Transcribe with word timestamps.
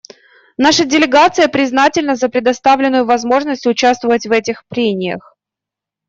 Наша 0.57 0.83
делегация 0.83 1.47
признательна 1.47 2.15
за 2.15 2.27
предоставленную 2.27 3.05
возможность 3.05 3.67
участвовать 3.67 4.25
в 4.25 4.31
этих 4.31 4.65
прениях. 4.65 5.35